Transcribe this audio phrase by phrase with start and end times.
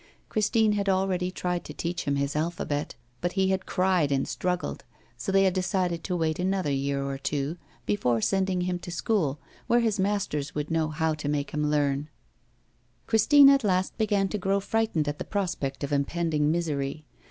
[0.29, 4.83] Christine had already tried to teach him his alphabet, but he had cried and struggled,
[5.15, 9.39] so they had decided to wait another year or two before sending him to school,
[9.67, 12.09] where his masters would know how to make him learn.
[13.05, 17.05] Christine at last began to grow frightened at the prospect of impending misery.